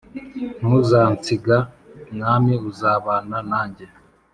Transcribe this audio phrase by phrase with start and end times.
[0.59, 1.57] Ntuzansiga
[2.13, 3.85] mwaami uzabana nanjye